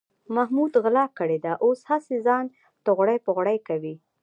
[0.35, 2.45] محمود غلا کړې ده، اوس هسې ځان
[2.85, 3.95] تغړې پغړې کوي.